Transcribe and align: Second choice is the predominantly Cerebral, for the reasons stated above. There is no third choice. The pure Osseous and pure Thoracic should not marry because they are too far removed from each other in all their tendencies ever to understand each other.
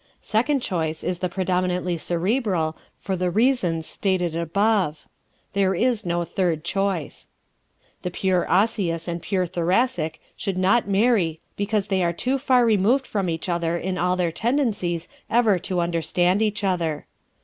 Second 0.19 0.63
choice 0.63 1.03
is 1.03 1.19
the 1.19 1.29
predominantly 1.29 1.95
Cerebral, 1.95 2.75
for 2.97 3.15
the 3.15 3.29
reasons 3.29 3.85
stated 3.85 4.35
above. 4.35 5.05
There 5.53 5.75
is 5.75 6.07
no 6.07 6.23
third 6.23 6.63
choice. 6.63 7.29
The 8.01 8.09
pure 8.09 8.49
Osseous 8.51 9.07
and 9.07 9.21
pure 9.21 9.45
Thoracic 9.45 10.19
should 10.35 10.57
not 10.57 10.87
marry 10.87 11.39
because 11.55 11.89
they 11.89 12.01
are 12.01 12.13
too 12.13 12.39
far 12.39 12.65
removed 12.65 13.05
from 13.05 13.29
each 13.29 13.47
other 13.47 13.77
in 13.77 13.99
all 13.99 14.15
their 14.15 14.31
tendencies 14.31 15.07
ever 15.29 15.59
to 15.59 15.79
understand 15.81 16.41
each 16.41 16.63
other. 16.63 17.05